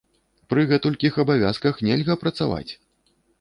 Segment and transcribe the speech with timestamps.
[0.53, 2.71] Пры гэтулькіх абавязках нельга працаваць!